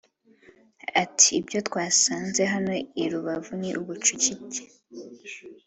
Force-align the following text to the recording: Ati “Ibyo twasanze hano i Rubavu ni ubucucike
Ati 1.03 1.27
“Ibyo 1.39 1.59
twasanze 1.67 2.41
hano 2.53 2.73
i 3.03 3.05
Rubavu 3.11 3.51
ni 3.61 3.69
ubucucike 3.81 4.61